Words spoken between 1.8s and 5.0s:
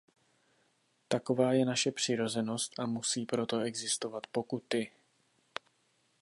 přirozenost, a musí proto existovat pokuty.